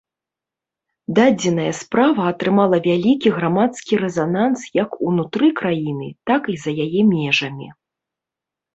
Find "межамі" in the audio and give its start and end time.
7.15-7.67